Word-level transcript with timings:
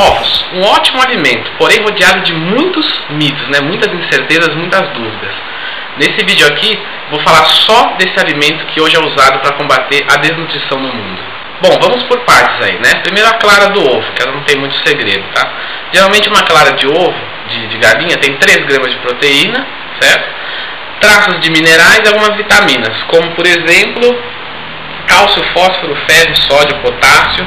Ovos, 0.00 0.44
um 0.54 0.62
ótimo 0.62 1.02
alimento, 1.02 1.50
porém 1.58 1.82
rodeado 1.82 2.22
de 2.22 2.32
muitos 2.32 2.86
mitos, 3.10 3.46
né? 3.48 3.60
muitas 3.60 3.92
incertezas, 3.92 4.54
muitas 4.54 4.88
dúvidas. 4.94 5.34
Nesse 5.98 6.24
vídeo 6.24 6.46
aqui, 6.46 6.80
vou 7.10 7.20
falar 7.20 7.44
só 7.44 7.96
desse 7.98 8.18
alimento 8.18 8.64
que 8.66 8.80
hoje 8.80 8.96
é 8.96 9.00
usado 9.00 9.40
para 9.40 9.52
combater 9.56 10.06
a 10.10 10.16
desnutrição 10.16 10.78
no 10.78 10.88
mundo. 10.88 11.20
Bom, 11.60 11.78
vamos 11.82 12.02
por 12.04 12.18
partes 12.20 12.66
aí, 12.66 12.78
né? 12.78 13.00
Primeiro 13.02 13.28
a 13.28 13.34
clara 13.34 13.68
do 13.68 13.82
ovo, 13.82 14.12
que 14.14 14.22
ela 14.22 14.32
não 14.32 14.42
tem 14.44 14.56
muito 14.56 14.74
segredo, 14.88 15.22
tá? 15.34 15.46
Geralmente 15.92 16.30
uma 16.30 16.42
clara 16.44 16.72
de 16.72 16.86
ovo, 16.86 17.20
de, 17.50 17.66
de 17.66 17.76
galinha, 17.76 18.16
tem 18.16 18.34
3 18.36 18.64
gramas 18.64 18.92
de 18.92 18.98
proteína, 19.00 19.66
certo? 20.00 20.30
Traços 21.00 21.40
de 21.40 21.50
minerais 21.50 22.00
e 22.02 22.08
algumas 22.08 22.34
vitaminas, 22.36 22.96
como 23.08 23.32
por 23.32 23.46
exemplo, 23.46 24.18
cálcio, 25.06 25.42
fósforo, 25.52 25.94
ferro, 26.08 26.36
sódio, 26.36 26.78
potássio 26.78 27.46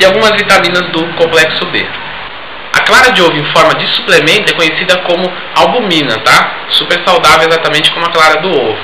e 0.00 0.04
algumas 0.04 0.32
vitaminas 0.32 0.90
do 0.92 1.04
complexo 1.14 1.64
B. 1.66 1.86
A 2.72 2.80
clara 2.80 3.12
de 3.12 3.20
ovo 3.20 3.36
em 3.36 3.44
forma 3.52 3.74
de 3.74 3.86
suplemento 3.94 4.52
é 4.52 4.56
conhecida 4.56 4.96
como 4.98 5.30
albumina, 5.54 6.18
tá? 6.20 6.66
Super 6.70 7.02
saudável 7.04 7.48
exatamente 7.48 7.90
como 7.90 8.06
a 8.06 8.10
clara 8.10 8.40
do 8.40 8.48
ovo. 8.48 8.78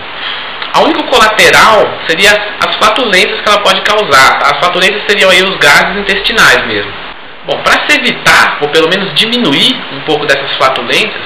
A 0.75 0.81
única 0.83 1.03
colateral 1.05 2.01
seria 2.07 2.31
as 2.61 2.77
flatulências 2.77 3.41
que 3.41 3.49
ela 3.49 3.63
pode 3.63 3.81
causar. 3.81 4.39
Tá? 4.39 4.51
As 4.53 4.59
flatulências 4.59 5.03
seriam 5.09 5.31
aí 5.31 5.43
os 5.43 5.57
gases 5.57 5.97
intestinais 5.97 6.67
mesmo. 6.67 6.93
Bom, 7.47 7.59
para 7.63 7.89
se 7.89 7.97
evitar, 7.97 8.59
ou 8.61 8.69
pelo 8.69 8.89
menos 8.89 9.15
diminuir 9.15 9.81
um 9.93 10.01
pouco 10.01 10.27
dessas 10.27 10.53
flatulências, 10.57 11.23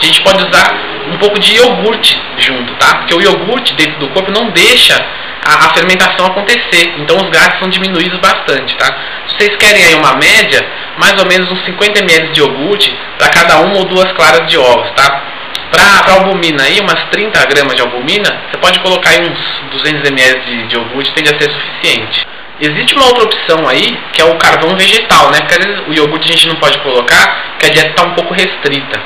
a 0.00 0.04
gente 0.04 0.22
pode 0.22 0.38
usar 0.46 0.72
um 1.12 1.18
pouco 1.18 1.38
de 1.38 1.56
iogurte 1.56 2.18
junto, 2.38 2.72
tá? 2.76 2.98
Porque 2.98 3.14
o 3.14 3.20
iogurte 3.20 3.74
dentro 3.74 3.98
do 3.98 4.08
corpo 4.08 4.30
não 4.30 4.50
deixa 4.50 4.94
a, 5.44 5.66
a 5.66 5.74
fermentação 5.74 6.26
acontecer, 6.26 6.94
então 6.98 7.16
os 7.16 7.28
gases 7.30 7.58
são 7.58 7.68
diminuídos 7.68 8.18
bastante, 8.18 8.74
tá? 8.76 8.86
Se 9.28 9.36
vocês 9.36 9.56
querem 9.56 9.84
aí 9.84 9.94
uma 9.94 10.14
média, 10.16 10.64
mais 10.98 11.18
ou 11.20 11.26
menos 11.26 11.50
uns 11.50 11.64
50 11.64 12.00
ml 12.00 12.32
de 12.32 12.40
iogurte 12.40 12.96
para 13.18 13.28
cada 13.28 13.58
uma 13.58 13.76
ou 13.76 13.84
duas 13.84 14.10
claras 14.12 14.48
de 14.48 14.56
ovos, 14.56 14.90
tá? 14.92 15.22
Para 15.70 16.14
albumina 16.14 16.62
aí, 16.62 16.80
umas 16.80 17.02
30 17.10 17.46
gramas 17.46 17.74
de 17.74 17.82
albumina, 17.82 18.42
você 18.48 18.58
pode 18.58 18.78
colocar 18.80 19.10
aí 19.10 19.20
uns 19.20 19.38
200 19.70 20.08
ml 20.08 20.40
de, 20.44 20.66
de 20.68 20.76
iogurte, 20.76 21.12
tende 21.12 21.34
a 21.34 21.38
ser 21.38 21.50
suficiente. 21.50 22.26
Existe 22.60 22.94
uma 22.94 23.06
outra 23.06 23.24
opção 23.24 23.68
aí, 23.68 23.98
que 24.12 24.22
é 24.22 24.24
o 24.24 24.36
carvão 24.36 24.76
vegetal, 24.76 25.30
né? 25.30 25.40
Porque 25.40 25.54
às 25.54 25.66
vezes 25.66 25.82
o 25.88 25.92
iogurte 25.92 26.28
a 26.28 26.32
gente 26.32 26.48
não 26.48 26.56
pode 26.56 26.78
colocar, 26.78 27.50
porque 27.50 27.66
a 27.66 27.70
dieta 27.70 27.90
está 27.90 28.04
um 28.04 28.14
pouco 28.14 28.32
restrita. 28.32 29.00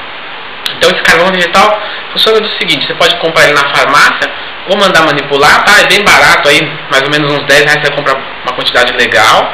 Então 0.77 0.91
esse 0.91 1.02
carvão 1.02 1.33
vegetal 1.33 1.80
funciona 2.12 2.41
do 2.41 2.48
seguinte, 2.58 2.86
você 2.86 2.95
pode 2.95 3.17
comprar 3.17 3.45
ele 3.45 3.55
na 3.55 3.69
farmácia 3.75 4.30
ou 4.69 4.77
mandar 4.77 5.02
manipular, 5.02 5.64
tá? 5.64 5.80
É 5.80 5.86
bem 5.86 6.05
barato 6.05 6.48
aí, 6.48 6.61
mais 6.91 7.02
ou 7.02 7.11
menos 7.11 7.33
uns 7.33 7.44
10 7.44 7.64
reais 7.64 7.80
você 7.83 7.91
compra 7.92 8.14
uma 8.14 8.55
quantidade 8.55 8.92
legal. 8.92 9.52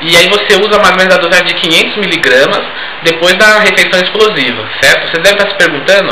E 0.00 0.16
aí 0.16 0.28
você 0.28 0.56
usa 0.56 0.78
mais 0.78 0.92
ou 0.92 0.98
menos 0.98 1.14
a 1.14 1.18
dosagem 1.18 1.46
de 1.46 1.54
500 1.54 1.96
miligramas 1.96 2.62
depois 3.02 3.34
da 3.34 3.60
refeição 3.60 4.00
explosiva, 4.00 4.68
certo? 4.80 5.08
Você 5.08 5.20
deve 5.22 5.36
estar 5.36 5.48
se 5.50 5.56
perguntando 5.56 6.10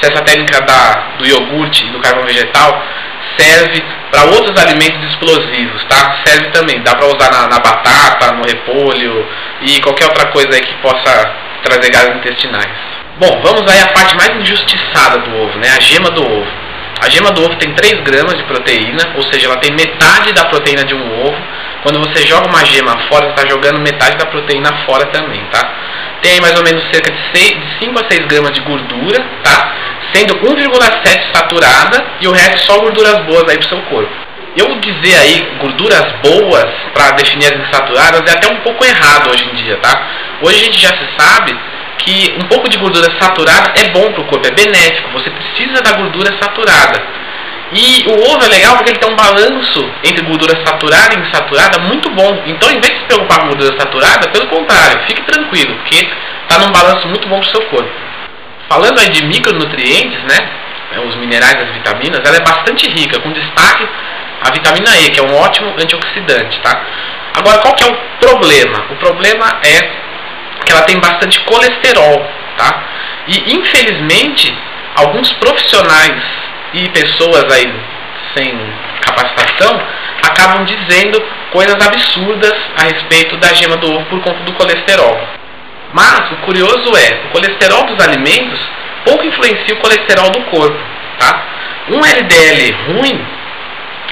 se 0.00 0.12
essa 0.12 0.22
técnica 0.22 0.60
da, 0.62 1.16
do 1.18 1.26
iogurte 1.26 1.84
e 1.84 1.90
do 1.90 2.00
carvão 2.00 2.24
vegetal 2.24 2.82
serve 3.38 3.82
para 4.10 4.24
outros 4.24 4.56
alimentos 4.62 5.02
explosivos, 5.10 5.84
tá? 5.84 6.22
Serve 6.24 6.50
também, 6.50 6.80
dá 6.82 6.94
para 6.94 7.06
usar 7.06 7.30
na, 7.30 7.48
na, 7.48 7.58
batata, 7.58 8.32
no 8.32 8.44
repolho 8.44 9.26
e 9.62 9.80
qualquer 9.80 10.06
outra 10.06 10.26
coisa 10.28 10.48
aí 10.52 10.60
que 10.60 10.74
possa 10.74 11.34
trazer 11.62 11.90
gases 11.90 12.16
intestinais. 12.16 12.68
Bom, 13.18 13.40
vamos 13.42 13.70
aí 13.70 13.80
à 13.80 13.88
parte 13.88 14.14
mais 14.16 14.30
injustiçada 14.36 15.18
do 15.18 15.36
ovo, 15.36 15.58
né? 15.58 15.68
A 15.76 15.80
gema 15.80 16.10
do 16.10 16.22
ovo. 16.22 16.65
A 17.00 17.10
gema 17.10 17.30
do 17.30 17.44
ovo 17.44 17.54
tem 17.56 17.72
3 17.72 18.00
gramas 18.00 18.36
de 18.36 18.44
proteína, 18.44 19.12
ou 19.16 19.22
seja, 19.24 19.46
ela 19.46 19.58
tem 19.58 19.72
metade 19.72 20.32
da 20.32 20.46
proteína 20.46 20.84
de 20.84 20.94
um 20.94 21.26
ovo. 21.26 21.36
Quando 21.82 22.00
você 22.00 22.26
joga 22.26 22.48
uma 22.48 22.64
gema 22.64 22.96
fora, 23.08 23.26
você 23.26 23.40
está 23.40 23.48
jogando 23.48 23.78
metade 23.80 24.16
da 24.16 24.26
proteína 24.26 24.72
fora 24.86 25.06
também, 25.06 25.40
tá? 25.52 25.60
Tem 26.22 26.32
aí 26.32 26.40
mais 26.40 26.56
ou 26.56 26.64
menos 26.64 26.82
cerca 26.90 27.12
de, 27.12 27.18
6, 27.38 27.54
de 27.54 27.78
5 27.84 28.00
a 28.00 28.10
6 28.10 28.26
gramas 28.26 28.52
de 28.52 28.60
gordura, 28.60 29.24
tá? 29.44 29.74
Sendo 30.12 30.34
1,7 30.36 31.32
saturada 31.34 32.04
e 32.20 32.26
o 32.26 32.32
resto 32.32 32.66
só 32.66 32.78
gorduras 32.78 33.18
boas 33.26 33.48
aí 33.48 33.58
pro 33.58 33.68
seu 33.68 33.80
corpo. 33.82 34.10
Eu 34.56 34.80
dizer 34.80 35.18
aí 35.18 35.58
gorduras 35.60 36.06
boas 36.22 36.66
para 36.94 37.10
definir 37.12 37.52
as 37.52 37.68
insaturadas 37.68 38.22
é 38.26 38.36
até 38.36 38.48
um 38.48 38.56
pouco 38.60 38.84
errado 38.84 39.30
hoje 39.30 39.44
em 39.44 39.54
dia, 39.56 39.76
tá? 39.76 40.08
Hoje 40.40 40.60
a 40.60 40.64
gente 40.64 40.80
já 40.80 40.88
se 40.88 41.06
sabe 41.18 41.56
que 42.06 42.36
um 42.40 42.46
pouco 42.46 42.68
de 42.68 42.78
gordura 42.78 43.10
saturada 43.20 43.72
é 43.74 43.88
bom 43.90 44.12
para 44.12 44.22
o 44.22 44.26
corpo, 44.26 44.46
é 44.46 44.52
benéfico. 44.52 45.10
Você 45.12 45.28
precisa 45.28 45.82
da 45.82 45.92
gordura 45.92 46.32
saturada. 46.40 47.02
E 47.72 48.04
o 48.06 48.32
ovo 48.32 48.44
é 48.44 48.48
legal 48.48 48.76
porque 48.76 48.90
ele 48.90 48.98
tem 49.00 49.10
um 49.10 49.16
balanço 49.16 49.90
entre 50.04 50.24
gordura 50.24 50.54
saturada 50.64 51.14
e 51.16 51.28
insaturada 51.28 51.80
muito 51.80 52.08
bom. 52.10 52.42
Então, 52.46 52.70
em 52.70 52.80
vez 52.80 52.94
de 52.94 53.00
se 53.00 53.04
preocupar 53.06 53.40
com 53.40 53.48
gordura 53.48 53.76
saturada, 53.76 54.28
pelo 54.28 54.46
contrário, 54.46 55.00
fique 55.08 55.20
tranquilo, 55.22 55.74
porque 55.74 56.08
está 56.42 56.64
num 56.64 56.70
balanço 56.70 57.08
muito 57.08 57.26
bom 57.26 57.40
para 57.40 57.48
o 57.48 57.50
seu 57.50 57.62
corpo. 57.66 57.90
Falando 58.68 59.00
aí 59.00 59.08
de 59.08 59.24
micronutrientes, 59.26 60.22
né, 60.22 60.48
é, 60.92 61.00
os 61.00 61.16
minerais, 61.16 61.56
as 61.60 61.72
vitaminas, 61.72 62.20
ela 62.24 62.36
é 62.36 62.40
bastante 62.40 62.88
rica, 62.88 63.18
com 63.18 63.32
destaque 63.32 63.86
a 64.42 64.50
vitamina 64.52 64.96
E, 64.98 65.10
que 65.10 65.18
é 65.18 65.22
um 65.24 65.34
ótimo 65.34 65.74
antioxidante, 65.76 66.60
tá? 66.60 66.80
Agora, 67.34 67.58
qual 67.58 67.74
que 67.74 67.82
é 67.82 67.86
o 67.88 67.96
problema? 68.20 68.86
O 68.90 68.96
problema 68.96 69.58
é 69.64 70.05
que 70.66 70.72
ela 70.72 70.82
tem 70.82 70.98
bastante 70.98 71.40
colesterol, 71.40 72.28
tá? 72.58 72.84
E 73.28 73.54
infelizmente, 73.54 74.52
alguns 74.96 75.32
profissionais 75.34 76.22
e 76.74 76.88
pessoas 76.90 77.44
aí 77.52 77.72
sem 78.36 78.52
capacitação 79.00 79.80
acabam 80.22 80.64
dizendo 80.64 81.22
coisas 81.52 81.74
absurdas 81.74 82.54
a 82.76 82.82
respeito 82.82 83.36
da 83.36 83.54
gema 83.54 83.76
do 83.76 83.90
ovo 83.92 84.04
por 84.06 84.20
conta 84.20 84.40
do 84.40 84.52
colesterol. 84.54 85.18
Mas 85.92 86.32
o 86.32 86.36
curioso 86.44 86.96
é, 86.96 87.26
o 87.26 87.30
colesterol 87.30 87.84
dos 87.84 88.04
alimentos 88.04 88.60
pouco 89.04 89.24
influencia 89.24 89.74
o 89.74 89.78
colesterol 89.78 90.30
do 90.30 90.40
corpo, 90.50 90.78
tá? 91.18 91.42
Um 91.88 92.04
LDL 92.04 92.76
ruim, 92.88 93.24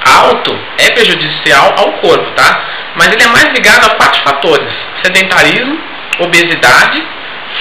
alto, 0.07 0.57
é 0.79 0.91
prejudicial 0.93 1.75
ao 1.77 1.93
corpo, 1.95 2.31
tá? 2.37 2.63
Mas 2.95 3.13
ele 3.13 3.25
é 3.25 3.27
mais 3.27 3.47
ligado 3.53 3.85
a 3.87 3.97
quatro 3.97 4.23
fatores: 4.23 4.73
sedentarismo, 5.03 5.79
obesidade, 6.19 7.03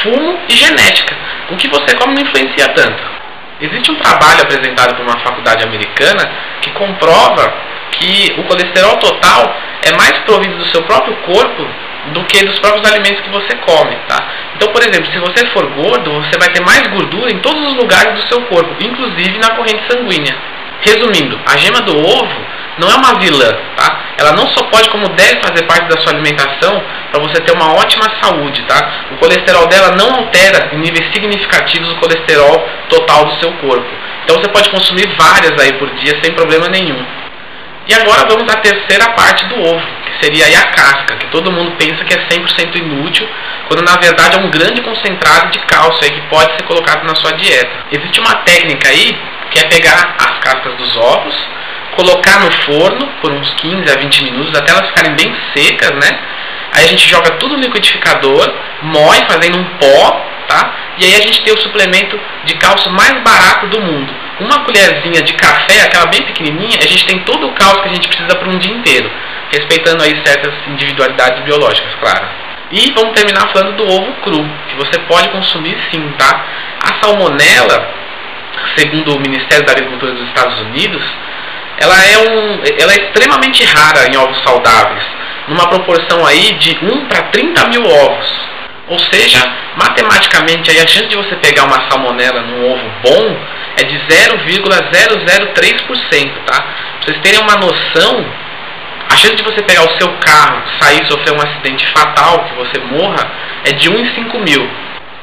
fumo 0.02 0.40
e 0.50 0.56
genética. 0.56 1.16
O 1.50 1.56
que 1.56 1.68
você 1.68 1.96
come 1.96 2.16
não 2.16 2.22
influencia 2.24 2.68
tanto. 2.70 3.04
Existe 3.62 3.92
um 3.92 3.96
trabalho 3.96 4.42
apresentado 4.42 4.96
por 4.96 5.06
uma 5.06 5.20
faculdade 5.20 5.64
americana 5.64 6.30
que 6.62 6.72
comprova 6.72 7.54
que 7.92 8.36
o 8.38 8.44
colesterol 8.44 8.98
total 8.98 9.56
é 9.84 9.96
mais 9.96 10.18
provido 10.20 10.58
do 10.58 10.66
seu 10.66 10.82
próprio 10.84 11.16
corpo 11.18 11.68
do 12.12 12.24
que 12.26 12.44
dos 12.44 12.60
próprios 12.60 12.86
alimentos 12.92 13.22
que 13.22 13.30
você 13.30 13.56
come, 13.58 13.96
tá? 14.10 14.28
Então, 14.56 14.68
por 14.70 14.82
exemplo, 14.82 15.10
se 15.12 15.20
você 15.20 15.46
for 15.48 15.66
gordo, 15.68 16.12
você 16.12 16.38
vai 16.38 16.50
ter 16.50 16.62
mais 16.62 16.86
gordura 16.88 17.32
em 17.32 17.40
todos 17.40 17.66
os 17.66 17.76
lugares 17.76 18.14
do 18.14 18.28
seu 18.28 18.42
corpo, 18.48 18.76
inclusive 18.84 19.38
na 19.38 19.52
corrente 19.52 19.82
sanguínea. 19.90 20.36
Resumindo, 20.82 21.40
a 21.46 21.56
gema 21.56 21.80
do 21.82 21.98
ovo 21.98 22.46
não 22.78 22.90
é 22.90 22.96
uma 22.96 23.20
vilã, 23.20 23.52
tá? 23.76 24.00
Ela 24.18 24.34
não 24.34 24.48
só 24.48 24.64
pode, 24.66 24.90
como 24.90 25.08
deve 25.10 25.42
fazer 25.42 25.64
parte 25.66 25.88
da 25.88 26.02
sua 26.02 26.14
alimentação 26.14 26.82
para 27.12 27.22
você 27.22 27.42
ter 27.42 27.52
uma 27.52 27.74
ótima 27.74 28.06
saúde, 28.22 28.64
tá? 28.64 29.08
O 29.12 29.18
colesterol 29.18 29.68
dela 29.68 29.96
não 29.96 30.14
altera 30.16 30.70
em 30.74 30.80
níveis 30.80 31.12
significativos 31.14 31.92
o 31.92 31.96
colesterol 31.98 32.68
total 32.90 33.26
do 33.26 33.40
seu 33.40 33.52
corpo. 33.54 33.90
Então 34.24 34.38
você 34.38 34.50
pode 34.50 34.70
consumir 34.70 35.08
várias 35.18 35.60
aí 35.60 35.74
por 35.74 35.90
dia 35.96 36.18
sem 36.24 36.34
problema 36.34 36.68
nenhum. 36.70 37.04
E 37.86 37.94
agora 37.94 38.26
vamos 38.30 38.52
à 38.52 38.58
terceira 38.58 39.10
parte 39.10 39.46
do 39.48 39.60
ovo, 39.60 39.86
que 40.06 40.26
seria 40.26 40.46
a 40.58 40.68
casca, 40.68 41.18
que 41.18 41.28
todo 41.28 41.52
mundo 41.52 41.76
pensa 41.78 42.04
que 42.06 42.14
é 42.14 42.28
100% 42.30 42.78
inútil, 42.78 43.28
quando 43.68 43.84
na 43.84 43.98
verdade 43.98 44.38
é 44.38 44.40
um 44.40 44.50
grande 44.50 44.82
concentrado 44.82 45.52
de 45.52 45.60
cálcio 45.60 46.00
aí 46.04 46.12
que 46.12 46.22
pode 46.30 46.54
ser 46.54 46.64
colocado 46.64 47.04
na 47.04 47.14
sua 47.16 47.34
dieta. 47.34 47.72
Existe 47.92 48.22
uma 48.22 48.36
técnica 48.36 48.88
aí 48.88 49.20
que 49.52 49.60
é 49.60 49.68
pegar 49.68 50.16
as 50.18 50.40
cascas 50.40 50.76
dos 50.78 50.96
ovos, 50.96 51.36
colocar 51.96 52.40
no 52.40 52.52
forno 52.64 53.08
por 53.22 53.32
uns 53.32 53.54
15 53.56 53.92
a 53.92 54.00
20 54.00 54.24
minutos 54.24 54.58
até 54.58 54.72
elas 54.72 54.88
ficarem 54.88 55.16
bem 55.16 55.36
secas, 55.56 55.92
né? 55.92 56.20
Aí 56.76 56.86
a 56.86 56.88
gente 56.88 57.08
joga 57.08 57.32
tudo 57.38 57.56
no 57.56 57.64
liquidificador, 57.64 58.52
moe 58.82 59.18
fazendo 59.30 59.58
um 59.60 59.64
pó, 59.78 60.26
tá? 60.48 60.74
E 60.98 61.06
aí 61.06 61.16
a 61.16 61.22
gente 61.22 61.44
tem 61.44 61.54
o 61.54 61.62
suplemento 61.62 62.20
de 62.46 62.56
cálcio 62.56 62.92
mais 62.92 63.14
barato 63.22 63.68
do 63.68 63.80
mundo. 63.80 64.14
Uma 64.40 64.64
colherzinha 64.66 65.22
de 65.22 65.34
café, 65.34 65.82
aquela 65.84 66.08
bem 66.08 66.24
pequenininha, 66.24 66.80
a 66.80 66.88
gente 66.88 67.06
tem 67.06 67.20
todo 67.20 67.48
o 67.48 67.54
cálcio 67.54 67.84
que 67.84 67.90
a 67.90 67.94
gente 67.94 68.08
precisa 68.08 68.36
para 68.36 68.50
um 68.50 68.58
dia 68.58 68.74
inteiro, 68.74 69.10
respeitando 69.52 70.04
aí 70.04 70.20
certas 70.26 70.54
individualidades 70.68 71.44
biológicas, 71.44 71.94
claro. 72.00 72.28
E 72.72 72.92
vamos 72.96 73.14
terminar 73.14 73.50
falando 73.54 73.76
do 73.76 73.88
ovo 73.88 74.12
cru, 74.24 74.44
que 74.68 74.76
você 74.76 75.00
pode 75.08 75.30
consumir 75.30 75.78
sim, 75.92 76.12
tá? 76.18 76.44
A 76.82 77.04
salmonela, 77.04 77.94
segundo 78.76 79.16
o 79.16 79.20
Ministério 79.20 79.66
da 79.66 79.74
Agricultura 79.74 80.14
dos 80.14 80.28
Estados 80.30 80.60
Unidos, 80.62 81.04
ela 81.80 82.06
é, 82.06 82.20
um, 82.20 82.62
ela 82.80 82.94
é 82.94 82.98
extremamente 82.98 83.66
rara 83.66 84.08
em 84.08 84.16
ovos 84.18 84.42
saudáveis, 84.44 85.04
numa 85.48 85.68
proporção 85.68 86.26
aí 86.26 86.54
de 86.54 86.78
1 86.82 87.06
para 87.08 87.24
30 87.24 87.68
mil 87.68 87.86
ovos. 87.86 88.32
Ou 88.88 88.98
seja, 89.00 89.40
matematicamente 89.78 90.70
aí 90.70 90.80
a 90.80 90.88
chance 90.88 91.08
de 91.08 91.16
você 91.16 91.36
pegar 91.38 91.64
uma 91.64 91.90
salmonela 91.90 92.42
num 92.42 92.72
ovo 92.72 92.92
bom 93.02 93.36
é 93.78 93.84
de 93.84 93.98
0,003%, 94.08 96.32
tá? 96.46 96.66
Vocês 97.02 97.18
terem 97.22 97.40
uma 97.40 97.56
noção, 97.56 98.24
a 99.10 99.16
chance 99.16 99.36
de 99.36 99.44
você 99.44 99.64
pegar 99.64 99.84
o 99.84 99.98
seu 99.98 100.10
carro, 100.20 100.62
sair 100.80 101.02
e 101.02 101.08
sofrer 101.08 101.34
um 101.34 101.42
acidente 101.42 101.88
fatal, 101.88 102.46
que 102.46 102.54
você 102.56 102.78
morra, 102.92 103.32
é 103.66 103.72
de 103.72 103.90
1 103.90 104.00
em 104.00 104.16
5 104.16 104.40
mil. 104.40 104.70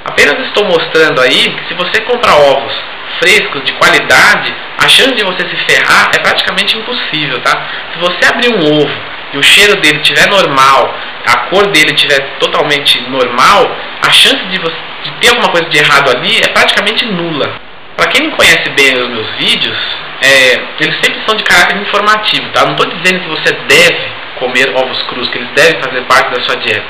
Apenas 0.05 0.39
estou 0.47 0.65
mostrando 0.65 1.21
aí 1.21 1.55
que 1.55 1.69
se 1.69 1.75
você 1.75 2.01
comprar 2.03 2.37
ovos 2.37 2.73
frescos, 3.21 3.63
de 3.65 3.73
qualidade, 3.75 4.55
a 4.79 4.89
chance 4.89 5.15
de 5.15 5.23
você 5.25 5.47
se 5.47 5.57
ferrar 5.69 6.11
é 6.15 6.19
praticamente 6.19 6.77
impossível, 6.77 7.39
tá? 7.41 7.69
Se 7.93 7.99
você 8.01 8.33
abrir 8.33 8.49
um 8.49 8.81
ovo 8.81 8.91
e 9.35 9.39
o 9.39 9.43
cheiro 9.43 9.77
dele 9.77 9.99
estiver 9.99 10.29
normal, 10.29 10.95
a 11.27 11.37
cor 11.51 11.67
dele 11.69 11.93
estiver 11.93 12.19
totalmente 12.39 13.01
normal, 13.11 13.71
a 14.03 14.11
chance 14.11 14.43
de, 14.47 14.59
você, 14.59 14.77
de 15.05 15.11
ter 15.21 15.29
alguma 15.29 15.51
coisa 15.51 15.69
de 15.69 15.79
errado 15.79 16.11
ali 16.11 16.39
é 16.39 16.49
praticamente 16.49 17.05
nula. 17.05 17.61
Para 17.97 18.09
quem 18.09 18.27
não 18.27 18.31
conhece 18.31 18.71
bem 18.71 18.95
os 18.95 19.09
meus 19.09 19.31
vídeos, 19.37 19.77
é, 20.23 20.61
eles 20.81 20.97
sempre 21.03 21.21
são 21.27 21.37
de 21.37 21.45
caráter 21.45 21.77
informativo, 21.77 22.49
tá? 22.53 22.65
Não 22.65 22.73
estou 22.73 22.87
dizendo 22.87 23.21
que 23.21 23.29
você 23.29 23.53
deve 23.53 24.21
comer 24.39 24.73
ovos 24.75 25.03
crus, 25.03 25.29
que 25.29 25.37
eles 25.37 25.51
devem 25.55 25.81
fazer 25.81 26.01
parte 26.03 26.35
da 26.35 26.41
sua 26.43 26.57
dieta. 26.57 26.87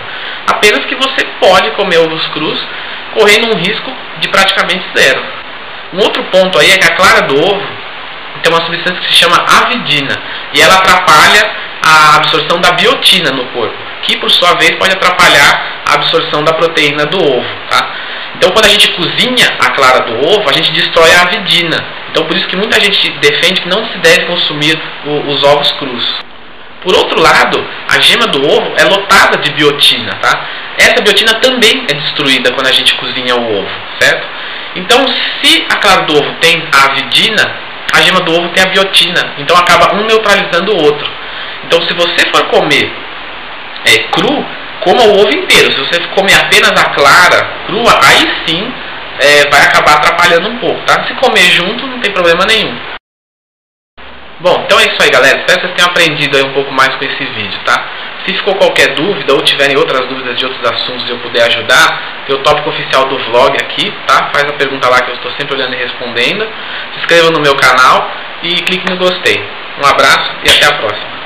Apenas 0.47 0.85
que 0.85 0.95
você 0.95 1.25
pode 1.41 1.71
comer 1.73 1.99
ovos 1.99 2.27
crus 2.29 2.65
correndo 3.15 3.55
um 3.55 3.59
risco 3.59 3.91
de 4.21 4.29
praticamente 4.29 4.85
zero. 4.97 5.23
Um 5.93 5.99
outro 5.99 6.23
ponto 6.25 6.59
aí 6.59 6.71
é 6.71 6.79
que 6.79 6.87
a 6.87 6.95
clara 6.95 7.23
do 7.23 7.37
ovo 7.37 7.81
tem 8.43 8.53
uma 8.53 8.65
substância 8.65 9.01
que 9.01 9.13
se 9.13 9.19
chama 9.19 9.37
avidina 9.37 10.15
e 10.55 10.61
ela 10.61 10.77
atrapalha 10.77 11.51
a 11.83 12.17
absorção 12.17 12.61
da 12.61 12.73
biotina 12.73 13.31
no 13.31 13.45
corpo, 13.47 13.75
que 14.03 14.17
por 14.19 14.31
sua 14.31 14.55
vez 14.55 14.73
pode 14.77 14.93
atrapalhar 14.93 15.83
a 15.87 15.95
absorção 15.95 16.45
da 16.45 16.53
proteína 16.53 17.07
do 17.07 17.19
ovo. 17.19 17.49
Tá? 17.69 17.91
Então, 18.37 18.51
quando 18.53 18.67
a 18.67 18.69
gente 18.69 18.89
cozinha 18.93 19.49
a 19.59 19.71
clara 19.71 20.01
do 20.01 20.15
ovo, 20.29 20.49
a 20.49 20.53
gente 20.53 20.73
destrói 20.73 21.13
a 21.13 21.23
avidina. 21.23 21.77
Então, 22.11 22.25
por 22.25 22.37
isso 22.37 22.47
que 22.47 22.57
muita 22.57 22.79
gente 22.81 23.11
defende 23.21 23.61
que 23.61 23.69
não 23.69 23.85
se 23.87 23.99
deve 23.99 24.27
consumir 24.27 24.81
o, 25.05 25.31
os 25.31 25.43
ovos 25.45 25.71
crus. 25.73 26.21
Por 26.83 26.95
outro 26.97 27.21
lado, 27.21 27.63
a 27.89 28.01
gema 28.01 28.27
do 28.29 28.43
ovo 28.43 28.73
é 28.79 28.85
lotada 28.85 29.37
de 29.39 29.53
biotina, 29.53 30.15
tá? 30.15 30.47
Essa 30.81 31.03
biotina 31.03 31.35
também 31.35 31.85
é 31.89 31.95
destruída 31.95 32.53
quando 32.53 32.67
a 32.67 32.73
gente 32.73 32.95
cozinha 32.95 33.37
o 33.37 33.59
ovo, 33.59 33.71
certo? 34.01 34.27
Então, 34.77 35.05
se 35.43 35.67
a 35.69 35.77
clara 35.77 36.03
do 36.03 36.17
ovo 36.17 36.33
tem 36.41 36.67
a 36.73 36.85
avidina, 36.87 37.55
a 37.93 38.01
gema 38.01 38.21
do 38.21 38.33
ovo 38.33 38.49
tem 38.51 38.63
a 38.63 38.69
biotina. 38.69 39.35
Então, 39.39 39.57
acaba 39.57 39.95
um 39.95 40.07
neutralizando 40.07 40.73
o 40.73 40.83
outro. 40.83 41.07
Então, 41.65 41.83
se 41.83 41.93
você 41.93 42.27
for 42.31 42.47
comer 42.47 42.91
é, 43.85 43.99
cru, 44.11 44.47
coma 44.81 45.03
o 45.05 45.21
ovo 45.21 45.33
inteiro. 45.35 45.73
Se 45.73 45.79
você 45.79 46.01
comer 46.15 46.35
apenas 46.35 46.71
a 46.71 46.91
clara 46.91 47.67
crua, 47.67 47.99
aí 48.03 48.31
sim 48.47 48.73
é, 49.21 49.51
vai 49.51 49.63
acabar 49.63 49.97
atrapalhando 49.97 50.49
um 50.49 50.59
pouco, 50.59 50.81
tá? 50.87 51.05
Se 51.07 51.15
comer 51.15 51.43
junto, 51.51 51.87
não 51.87 52.01
tem 52.01 52.13
problema 52.13 52.47
nenhum. 52.47 52.75
Bom, 54.41 54.63
então 54.65 54.81
é 54.81 54.85
isso 54.85 55.03
aí, 55.03 55.11
galera. 55.11 55.41
Espero 55.41 55.61
que 55.61 55.67
vocês 55.67 55.77
tenham 55.77 55.91
aprendido 55.91 56.37
aí 56.37 56.43
um 56.43 56.55
pouco 56.55 56.73
mais 56.73 56.95
com 56.97 57.05
esse 57.05 57.25
vídeo, 57.25 57.61
tá? 57.65 57.85
Se 58.27 58.35
ficou 58.35 58.55
qualquer 58.57 58.95
dúvida 58.95 59.33
ou 59.33 59.41
tiverem 59.43 59.77
outras 59.77 60.07
dúvidas 60.07 60.37
de 60.37 60.45
outros 60.45 60.63
assuntos 60.71 61.09
e 61.09 61.11
eu 61.11 61.19
puder 61.19 61.43
ajudar, 61.47 62.25
tem 62.27 62.37
o 62.37 62.39
tópico 62.41 62.69
oficial 62.69 63.07
do 63.07 63.19
vlog 63.19 63.57
aqui, 63.57 63.93
tá? 64.07 64.31
Faz 64.33 64.45
a 64.45 64.53
pergunta 64.53 64.89
lá 64.89 65.01
que 65.01 65.11
eu 65.11 65.15
estou 65.15 65.31
sempre 65.33 65.55
olhando 65.55 65.75
e 65.75 65.79
respondendo. 65.79 66.47
Se 66.93 67.01
inscreva 67.01 67.31
no 67.31 67.41
meu 67.41 67.55
canal 67.57 68.11
e 68.43 68.55
clique 68.63 68.89
no 68.91 68.97
gostei. 68.97 69.43
Um 69.83 69.87
abraço 69.87 70.33
e 70.45 70.51
até 70.51 70.67
a 70.67 70.79
próxima. 70.79 71.20